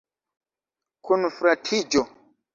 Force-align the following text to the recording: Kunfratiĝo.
Kunfratiĝo. 1.09 2.05